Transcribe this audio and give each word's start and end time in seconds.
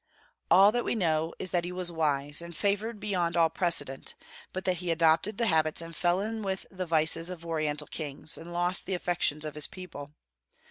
All 0.49 0.71
that 0.71 0.83
we 0.83 0.95
know 0.95 1.35
is 1.37 1.51
that 1.51 1.63
he 1.63 1.71
was 1.71 1.91
wise, 1.91 2.41
and 2.41 2.55
favored 2.55 2.99
beyond 2.99 3.37
all 3.37 3.51
precedent, 3.51 4.15
but 4.51 4.65
that 4.65 4.77
he 4.77 4.89
adopted 4.89 5.37
the 5.37 5.45
habits 5.45 5.79
and 5.79 5.95
fell 5.95 6.19
in 6.21 6.41
with 6.41 6.65
the 6.71 6.87
vices 6.87 7.29
of 7.29 7.45
Oriental 7.45 7.85
kings, 7.85 8.35
and 8.35 8.51
lost 8.51 8.87
the 8.87 8.95
affections 8.95 9.45
of 9.45 9.53
his 9.53 9.67
people. 9.67 10.15